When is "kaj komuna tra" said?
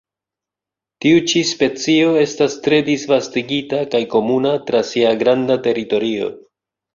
3.93-4.83